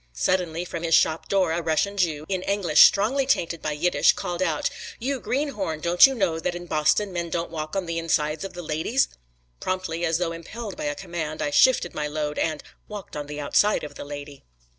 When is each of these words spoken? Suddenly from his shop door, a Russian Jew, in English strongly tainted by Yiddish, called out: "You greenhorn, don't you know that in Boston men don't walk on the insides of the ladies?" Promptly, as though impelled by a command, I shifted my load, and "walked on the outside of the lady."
Suddenly 0.13 0.65
from 0.65 0.81
his 0.81 0.95
shop 0.95 1.29
door, 1.29 1.51
a 1.51 1.61
Russian 1.61 1.95
Jew, 1.95 2.25
in 2.27 2.41
English 2.41 2.79
strongly 2.79 3.27
tainted 3.27 3.61
by 3.61 3.73
Yiddish, 3.73 4.13
called 4.13 4.41
out: 4.41 4.71
"You 4.97 5.19
greenhorn, 5.19 5.79
don't 5.79 6.07
you 6.07 6.15
know 6.15 6.39
that 6.39 6.55
in 6.55 6.65
Boston 6.65 7.13
men 7.13 7.29
don't 7.29 7.51
walk 7.51 7.75
on 7.75 7.85
the 7.85 7.99
insides 7.99 8.43
of 8.43 8.53
the 8.55 8.63
ladies?" 8.63 9.09
Promptly, 9.59 10.03
as 10.03 10.17
though 10.17 10.31
impelled 10.31 10.75
by 10.75 10.85
a 10.85 10.95
command, 10.95 11.39
I 11.39 11.51
shifted 11.51 11.93
my 11.93 12.07
load, 12.07 12.39
and 12.39 12.63
"walked 12.87 13.15
on 13.15 13.27
the 13.27 13.39
outside 13.39 13.83
of 13.83 13.93
the 13.93 14.03
lady." 14.03 14.43